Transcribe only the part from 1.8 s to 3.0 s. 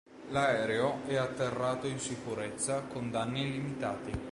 in sicurezza